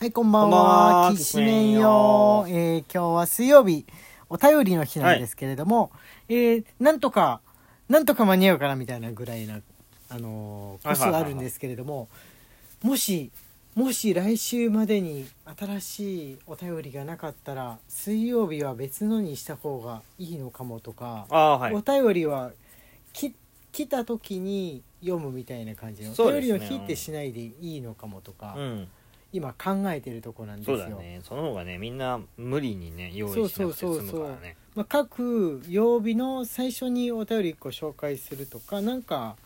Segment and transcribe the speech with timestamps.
[0.00, 1.08] はい、こんばんは。
[1.08, 1.12] は。
[1.12, 2.46] きしめんよ。
[2.48, 3.84] えー今日は水曜日、
[4.30, 5.90] お便りの日なんですけれども、
[6.26, 7.42] えーなんとか、
[7.90, 9.60] なんとか間に合うかなみたいなぐらいな、
[10.08, 12.08] あのー、あるんですけれども、
[12.82, 13.30] もし、
[13.74, 15.28] もし来週までに
[15.58, 21.74] 新しいお便りがなかったら、水曜日は別のにした方がいいのかもとか、はい。
[21.74, 22.52] お便りは
[23.12, 23.34] き
[23.70, 26.16] 来た時に読むみたいな感じの、ね。
[26.16, 28.88] 便りの日ってしないでいいのかもとか、うん
[29.32, 30.78] 今考えてるとこなんですよ。
[30.78, 31.20] そうだね。
[31.22, 34.56] その方がねみんな無理にね用意しなくて済むからね。
[34.74, 39.36] まあ、各曜日の最初にお便り1個紹介するとかなんか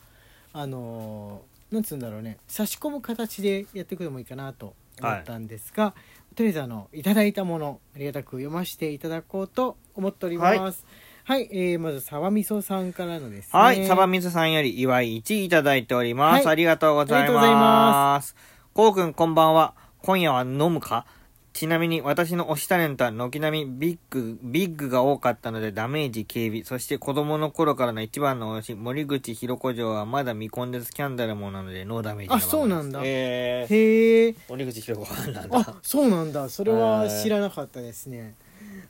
[0.53, 2.39] あのーなんつうんだろうね。
[2.47, 5.93] 差し込む形でやっていくのもいいかなと思ったんですが、
[6.37, 10.87] とりあえずあのいただいたものありがたく読ませていただこうと思っております。
[11.25, 13.51] はい、えーまずさわみそさんからのですね。
[13.59, 16.53] はいサバミズさんより祝い1いただいております、はい。
[16.53, 18.37] ありがとうございます
[18.75, 19.73] こうくんこんばんは。
[20.03, 21.07] 今夜は飲むか？
[21.53, 33.01] ちなみに私の推しタレントは軒並みビッグ、ビッグが多かったのでダメージ警備、そして子供の頃からの一番の推し、森口博子城はまだ未婚でスキャンダルもなのでノーダメージあそうなんだ。
[33.05, 35.57] えー、へえ森口博子ファンなんだ？
[35.57, 36.49] あそうなんだ。
[36.49, 38.35] それは知らなかったですね。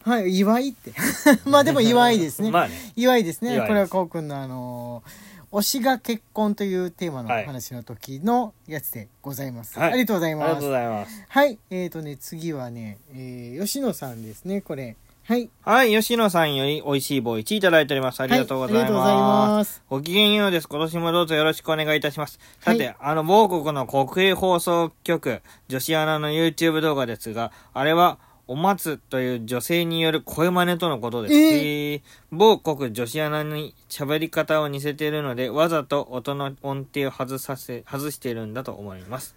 [0.03, 0.95] はい祝いって。
[1.45, 2.51] まあでも祝いですね。
[2.51, 2.75] まあね。
[2.97, 3.61] 祝いですね。
[3.67, 5.03] これはこうくんのあの
[5.55, 11.25] 推しが結婚というテーマのはい話の時のやつでございます、はいありがとうございありがとうごますざいます。
[11.29, 18.21] はいえーとね次はね、えー、吉野さんですねこれはいはい、吉野さんより美味しい棒1いただいております。
[18.21, 18.83] ありがとうございます。
[18.83, 19.17] はいありがとうござい
[19.57, 20.69] ますごきげんようです。
[20.69, 22.39] 今年もどうぞよろしくお願いいたします。
[22.61, 31.35] さて、はいあの、某国の国営放送局、女子アナの YouTube 動画ですが、あれは、お松という女性による声真似とのことです。
[31.35, 39.35] ええー某国女子アナに喋り方を似せているので、わざと音の音程を外させ、外しているんだと思います。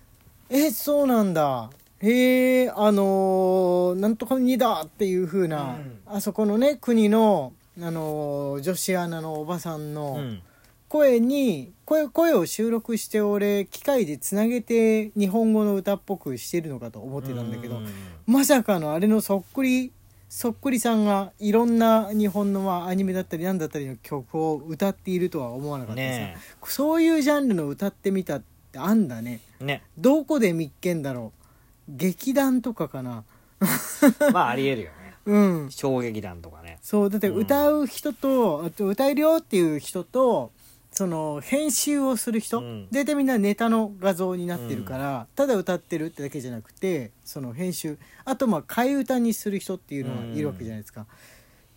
[0.50, 1.70] えそうなんだ
[2.02, 10.42] へえあのーなんとかにだっていう風な、うんあそこのね国のあのー女子アナのおばさんうの、ん。
[10.90, 17.88] 声に声声を収録して俺機械でつなげて日本語の歌っぽくしてるのかと思ってたんだけど、うん
[18.26, 19.94] まさかのあれのそっくり
[20.28, 28.40] そっくりさんがいろんな日本のまあアニメだったりなんだったりの曲を歌っているとは思わなかったですねそういうジャンルの歌ってみたっ
[28.72, 29.64] てあんだねえ。
[29.64, 29.84] ね。
[29.98, 31.32] どこで見っけんだろ
[31.90, 33.24] う劇団とかかな
[34.34, 35.14] まあ、ありえるよね。
[35.26, 36.78] うん衝撃弾とかね。
[36.82, 40.52] そうだって歌う人と、あと歌えるよっていう人と
[40.98, 42.88] その編集をする人、うん。
[42.90, 51.06] 大体みんなネタの画像になってるから、ただ歌ってるってだけじゃなくてその編集あとまあ替え歌にする人っていうのがいるわけじゃないですか、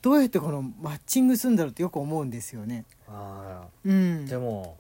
[0.01, 2.87] どうやってこのマッチングするんだろうってよく思うんですよね。
[3.09, 3.69] ああ。
[3.85, 4.25] うん。
[4.25, 4.79] でも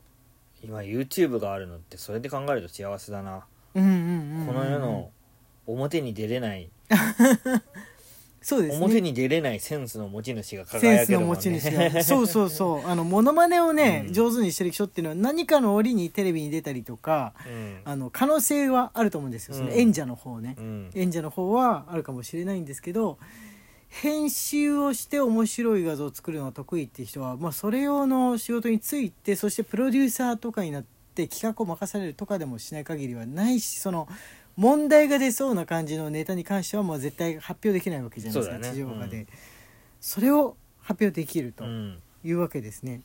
[0.64, 5.10] 今 YouTube があるのってそれで考えると幸せだな、うんうんうんうんこの世の
[5.66, 6.70] 表に出れない、
[8.42, 8.84] そうですね。
[8.84, 12.02] 表に出れないセンスの持ち主がセン輝けるもんスの持ち主ねが。
[12.04, 12.86] そうそうそう。
[12.86, 14.12] あのモノマネをね、うん。
[14.12, 17.80] 上手にしてる人っていうのは何かの折にテレビに出たりとかうん。
[17.84, 19.54] あの可能性はあると思うんですよ。
[19.54, 19.74] そのうん。
[19.74, 20.90] 演者の方ね、うん。
[20.94, 23.18] 演者の方はあるかもしれないんですけど
[23.90, 30.84] 編集をして面白い画像を作るのが得意っていう人は、まあ、それ用の仕事についてそしてプロデューサーとかになっ
[31.14, 34.08] て企画を任されるとかでもしない限りはないしその
[34.56, 38.72] 問題が出そうな感じのネタに関してはもう絶対発表できないわけじゃないですか、ね。
[38.72, 39.26] 地上波で、うん。
[40.00, 41.64] それを発表できると。
[41.64, 43.02] うんいうわけですね。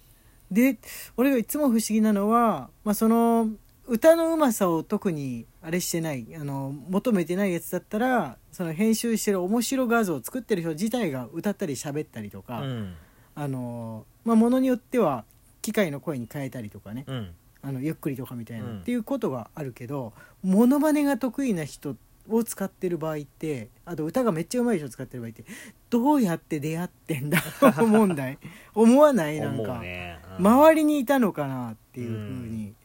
[0.52, 0.78] で
[1.18, 3.50] 俺がいつも不思議なのは、まあ、その
[3.88, 12.96] 歌のうまさを特にあれしてないあの求めてないやつだったらその編集してる面白画像を作ってる人自体が歌ったり喋ったりとか、うん。
[13.38, 15.26] あのまあ、ものによっては
[15.62, 17.06] 機械の声に変えたりとかね。
[17.08, 17.32] うん
[17.66, 18.80] あのゆっくりとかみたいな、うん。
[18.80, 21.96] っていうことがあるけどモノマネが得意な人
[22.30, 25.44] を使ってる場合ってあと歌がめっちゃ上手い人を使ってる場合って
[25.90, 28.38] どうやって出会ってんだろう問題。
[28.76, 29.40] 思わない？
[29.40, 30.48] なん思か、うね、うん。
[30.48, 32.18] 周りにいたのかなっていうふう
[32.48, 32.76] に、うん。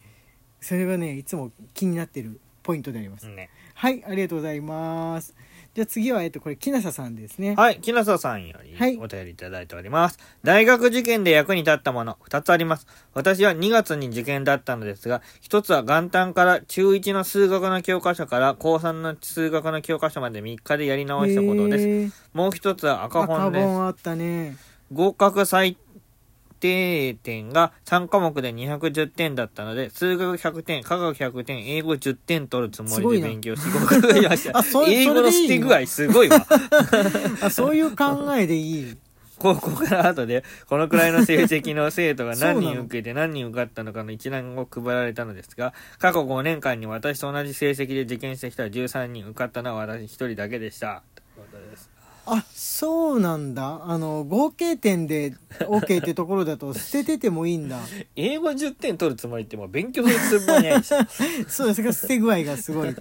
[0.61, 3.51] それがねいつも気になってるポイントであります、ね。
[3.75, 5.35] はいありがとうございます。
[5.73, 7.55] じゃあ次はえっとこれ木下さんですね。
[7.55, 8.97] はい木下さんよりはい。
[8.99, 12.87] お便りいただいております、大学受験で役に立ったもの2つあります。
[13.15, 22.21] 私は2月に受験だったのですが1つは元旦から中1の数学の教科書から高3の数学の教科書まで3日でやり直したことです。
[22.33, 23.65] もう一つは赤赤本です。
[23.65, 24.57] 本あったね。
[24.93, 25.77] 合格最
[26.61, 34.61] 低点が3科目で210点だったので、数学100点、科学100点、英語10点取るつもりで勉強し合格しました。
[34.61, 35.31] 英語のそれでいいの？
[35.33, 36.47] 捨て具合すごいわ。
[37.43, 38.97] あそういう考えでいい？
[39.39, 51.03] 高校から後でこのくらいの成績の生徒が何人受けて 何人受かったのかの一覧を配られたのですが過去5年間に私と同じ成績で受験してきた13人受かったのは私一人だけでした。
[51.15, 51.89] ということです
[52.27, 53.83] あそうなんだ。
[53.85, 57.81] あの合計点で OK ってところだと捨てててもいいんだ。
[58.17, 60.95] 英語10点取るつもりってもう勉強するつもりないでし。
[60.95, 60.99] ょ
[61.49, 62.95] そうですか捨て具合がすごい。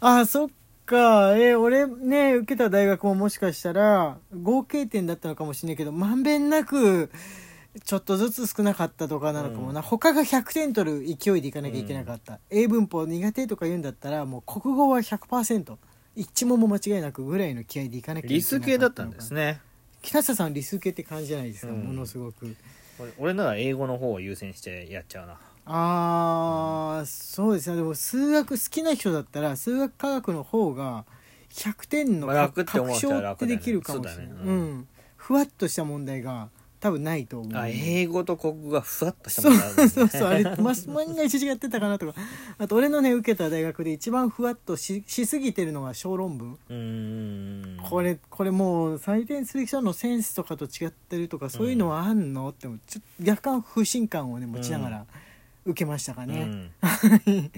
[0.00, 0.48] あそっ
[0.86, 1.36] か。
[1.36, 7.10] え俺ね受けた大学ももしかしたら合計点だったのかもしれないけどまんべんなく
[7.84, 15.76] ちょっとずつ少なかったとかなのかもな、他が100点取る勢いでいかなきゃいけなかった、英文法苦手とか言うんだったらもう国語は100%
[16.14, 18.48] 一問も間違いなくぐらいの気合でいかなきゃいけな理か。
[18.48, 19.60] 数系だったんですね。
[20.02, 21.84] 木下さん理数系って感じじゃないですか、うん。
[21.84, 22.54] ものすごく。
[22.98, 25.38] 俺俺なら英語の方を優先してやっちゃうな。
[25.64, 27.76] あー、そうですね。
[27.76, 31.04] でも数学好きな人だったら数学科学の方が
[31.50, 33.56] 100点のまあ楽って思う確人は証って楽だよね。
[33.56, 34.50] できるかもしれない、うそうだね。
[34.50, 34.78] うん。
[34.80, 34.88] ん。
[35.16, 36.50] ふわっとした問題が
[36.82, 40.08] 多分ないと思うあ英語と国語がふわっとしたものがあるんですね。
[40.08, 42.20] そうそうあれま万が一違ってたかなとか。
[42.58, 47.78] あと俺のね受けた大学で一番ふわっとししすぎてるのが小論文。
[47.88, 52.48] これこれもう採点する人のセンスとかと違ってるとかそういうのはあんの？
[52.48, 55.06] ってちょっと若干不信感をね持ちながら
[55.64, 56.70] 受けましたかね、うん。
[57.46, 57.50] っ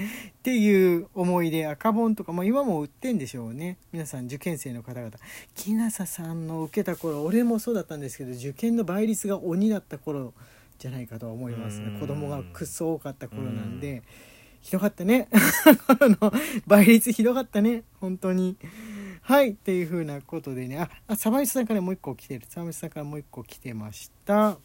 [0.43, 3.79] ていう思い出赤本とか、まあ、今も売ってんでしょうね。
[3.93, 5.11] 皆さん受験生の方々。
[5.55, 10.35] 木 NASA さんの受けた頃俺もそうだったんですけど受験の倍率が鬼だった頃
[10.79, 11.95] じゃないかとは思いますうん。
[11.95, 14.03] ね子供がくっそ多かった頃なんで。
[14.61, 15.29] ひどかったね。
[15.87, 16.33] この
[16.67, 17.85] 倍率ひどかったね。
[18.01, 18.57] 本当に。
[19.21, 19.51] はい。
[19.51, 20.79] っていうふうなことでね。
[20.79, 22.47] ああサバイスさんからもう一個来てる。
[22.49, 24.59] サバイスさんからもう一個来てました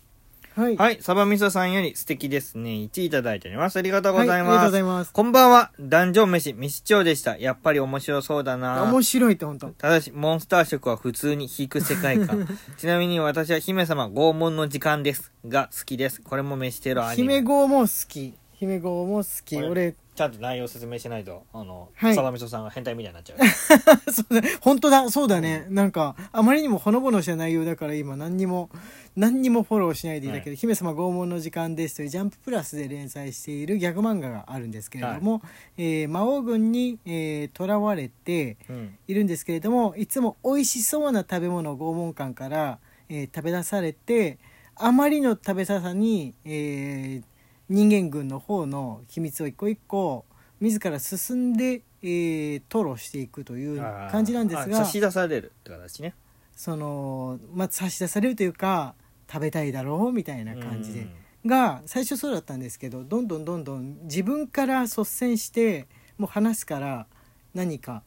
[0.60, 2.72] はい、はい、サバミソさんより素敵ですね。
[2.72, 3.78] 1いただいております。
[3.78, 4.66] ありがとうございはいありがとうます。
[4.66, 5.72] ございますこんばんは。
[5.80, 7.38] 壇上飯、未視聴でした。
[7.38, 12.46] やっぱり面白そうだな面白いって本当ただし、モンスター色は普通に引く世界観。
[12.78, 15.32] ちなみに私は姫様拷問の時間です。
[15.48, 16.22] が好きです。
[16.22, 17.36] これも飯テロアニメ。
[17.36, 23.39] 姫号も好き姫号も好き俺ちゃんと内容説明しないと、あの、はいサバミソさんが変態みたいになっちゃう。
[24.12, 28.69] そうだ本当だそうだねなんかあまりにもほのぼのした内容だから今何にも
[29.16, 35.42] 何にもフォローしないでいたけど「は姫様拷問の時間です」というジャンププラスで連載しているギャグ漫画があるんですけれども、
[35.77, 38.98] えー魔王軍にえー囚われてうん。
[39.07, 44.38] いるんですけれどもいつも美味しそうな食べ物を拷問官から、えー食べ出されて
[44.75, 47.29] あまりの食べささに、えー
[47.69, 50.25] 人間軍の方の秘密を一個一個
[50.60, 53.80] 自ら進んで、えー吐露していくという
[54.12, 56.16] 感じなんですがあ差し出されるって形ね。
[56.56, 58.95] その、まあ、差し出されるというか
[59.31, 61.01] 食べたいだろうみたいな感じで
[61.44, 61.50] うん。
[61.50, 65.88] が最初そうだったんですけどどんどんどんどん自分から率先して
[66.18, 67.07] もう話すから
[67.54, 68.04] 何か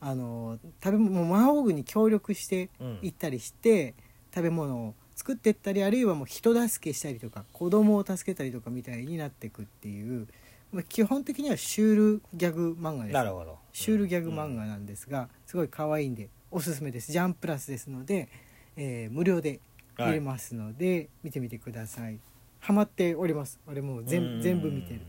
[0.00, 3.94] あの食べ物もう魔王軍に協力してうん行ったりして、
[4.32, 10.28] 食べ物を作ってったりあるいはもう人助けしたりとか子供を助けたりとかみたいになっていくっていう、
[10.72, 13.14] まあ、基本的にはシュールギャグ漫画です。
[13.14, 13.58] なるほど。
[13.72, 17.10] シュールギャグ漫画なんですが、すごい可愛いんでおすすめです。
[17.12, 18.28] ジャンプラスですので、
[18.76, 19.60] えー無料で
[19.98, 22.20] 見れますので、見てみてください。
[22.60, 23.58] ハマっております。
[23.66, 25.00] 俺もう全全部見てる。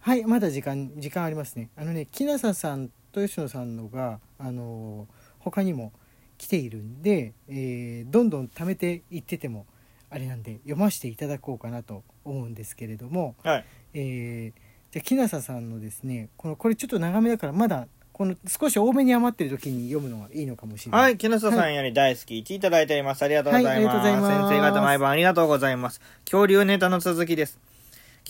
[0.00, 1.68] はいまだ時間時間ありますね。
[1.76, 5.92] あのね木下さんと吉野さんのがあのー他にも
[6.40, 9.66] 来ているんで、えーどんどん貯めていってても
[10.08, 13.64] あれなんで読ませていただこうかなと思うんですけれども、はい。
[13.92, 21.02] えーじゃあ木下さんのですねこのこれちょっと長めだからまだこの少し多めに余ってる時に読むのがいいのかもしれない。
[21.02, 23.22] はい、木下さんより大好き1いただいております。
[23.22, 23.76] ありがとうございます。
[23.76, 26.00] はいありがとうございます先生方毎晩ありがとうございます。
[26.24, 27.69] 恐竜ネタの続きです。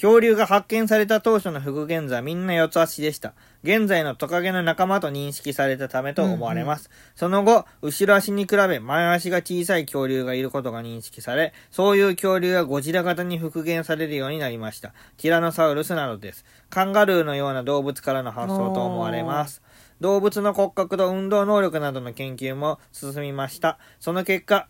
[0.00, 3.34] 恐竜が発見された当初の復元図はみんな四つ足でした。
[3.62, 6.88] 現在のトカゲの仲間と認識されたためと思われます。
[7.14, 14.94] その後、後ろ足に比べ前足が小さい恐竜がいることが認識され、そういう恐竜がゴジラ型に復元されるようになりました。
[15.18, 16.46] ティラノサウルスなどです。
[16.70, 19.60] カンガルーのような動物からの発想と思われます。
[20.00, 23.78] 動物の骨格と運動能力などの研究も進みました。
[23.98, 24.66] その結果、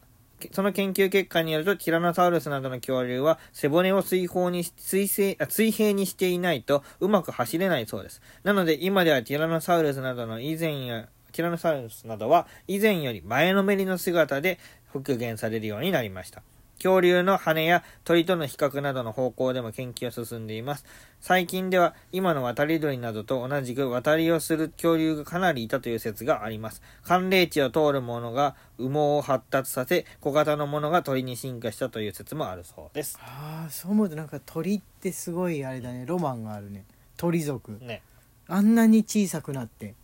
[0.52, 8.22] その研究結果によると、ティラノサウルスなどの恐竜は背骨を水平にし水平あ水平にしていないとうまく走れないそうです。
[8.44, 14.58] なので今ではティラノサウルスなどの以前や、ティラノサウルスなどは以前より前のめりの姿で
[14.92, 16.42] 復元されるようになりました。
[16.82, 20.86] 恐竜の羽や鳥との比較などの方向でも研究が進んでいます。
[21.20, 26.80] 最近では今の渡り鳥などと同じく渡りをする恐竜がかなりいたという説があります。
[27.02, 33.18] 寒冷地を通るものが羽毛を発達させ、小型のものが鳥に進化したという説もあるそうです。
[33.20, 36.86] ああそう思うとなんか鳥ってすごいあれだねロマンがあるね
[37.18, 38.02] 鳥族ね。
[38.48, 39.94] あんなに小さくなって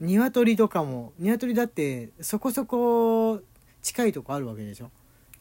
[0.00, 3.40] 鶏とかも鶏だってそこそこ
[3.82, 4.90] 近いとこあるわけでしょ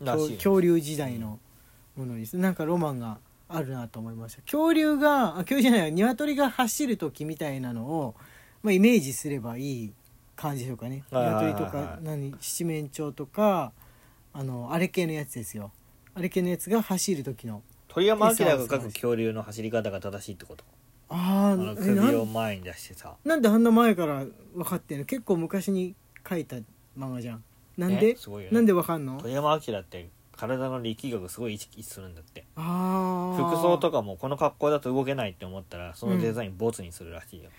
[0.02, 1.40] らしい恐竜時代の
[1.96, 3.20] ものですなんかロマンが
[3.50, 4.42] あるなと思いました。
[4.42, 8.16] 恐竜があ恐竜じゃない鶏が走る時みたいなのを、
[8.64, 9.94] まあ、イメージすればいい
[10.36, 11.04] 感じでしょうかね。
[11.12, 13.72] 鶏とか何七面鳥とか
[14.34, 15.72] あのあれ系のやつですよ。
[16.16, 17.62] あれ系のやつが走る時の。
[17.88, 20.64] 鳥山明が描く恐竜の走り方が正しいってこと？
[21.10, 23.14] ああ首をん前に出してさ。
[23.24, 25.06] なんであんな前から分かってんの？
[25.06, 25.94] 結構昔に
[26.28, 26.56] 書いた
[26.98, 27.44] 漫画じゃん
[27.78, 28.56] なんで、ねすごいよね。
[28.56, 29.20] なんで分かんの？
[29.22, 32.46] 鳥山明って体の力学すごい意識するんだって。
[32.56, 37.50] ああ服装とかもこの格好だと動けないって思ったらそのデザインボツにするらしいよ、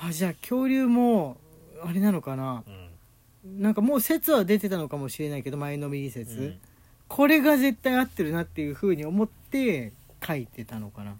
[0.00, 1.36] あじゃあ恐竜も
[1.82, 2.62] あれなのかな？
[2.66, 3.62] うん。
[3.62, 6.58] なんかもう説は出てたのかもしれないけど前のめり説、うん。
[7.08, 9.92] これが絶対合ってるなっていうふうに思って
[10.26, 11.16] 書いてたのかな？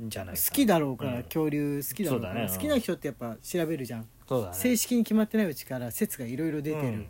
[0.00, 0.48] じゃないかな。
[0.48, 1.22] 好きだろうから、うん。
[1.24, 2.32] 恐竜好きだろうから。
[2.34, 2.56] そうだねうん。
[2.56, 4.54] 好きな人ってやっぱ調べるじゃん、そうだね。
[4.54, 7.06] 正式に決まってないうちから説がいろいろ出てる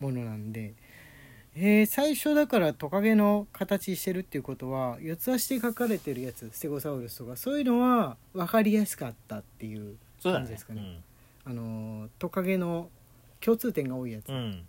[0.00, 0.74] ものなんで、
[1.54, 11.00] えー最初だからトカゲの形してるっていうことは四つ足で描かれてるやつステゴサウルスとかそういうのは分かりやすかったっていう感じですかね。
[11.44, 12.90] あのートカゲの
[13.40, 14.66] 共通点が多いやつ、うん、うっん、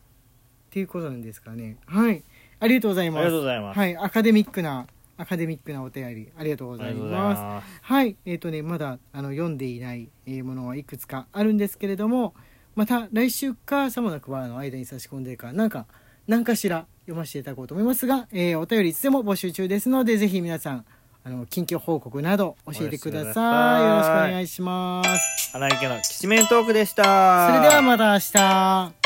[0.72, 1.78] ていうことなんですかね。
[1.86, 2.24] はい。
[2.60, 3.98] ありがとうございありますがとうございます、はい。
[3.98, 7.68] アカデミックなアカデミックなお便りありがとうございありがとうございます。
[7.82, 8.16] はい。
[8.26, 12.34] えっ、とねまだあの読んでいないえーものはいくつかあるんですけれども
[12.80, 15.86] また来週かさもなくはの間に差し込んでるかなんか
[16.28, 20.86] 何かしら読ませていただこうと思いますが、えーお便りいつでも募集中ですのでぜひ皆さん
[21.26, 23.86] あの近況報告など教えてくだささいい。
[23.90, 25.52] よろしくお願いします。
[25.52, 27.50] 花池のきしめんトークでした。
[27.50, 28.99] それではまた明日